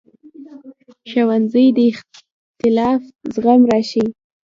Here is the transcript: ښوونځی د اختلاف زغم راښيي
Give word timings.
ښوونځی 1.09 1.65
د 1.77 1.79
اختلاف 1.91 3.01
زغم 3.33 3.61
راښيي 3.69 4.07